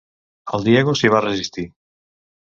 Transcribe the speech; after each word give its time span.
El 0.57 0.63
Diego 0.69 0.95
s'hi 1.01 1.13
va 1.17 1.21
resistir. 1.27 1.67